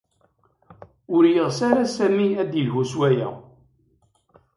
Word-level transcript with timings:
Ur 1.15 1.23
yeɣs 1.33 1.57
ara 1.69 1.83
Sami 1.95 2.27
ad 2.41 2.47
d-yelhu 2.51 2.83
s 2.91 2.93
waya. 2.99 3.29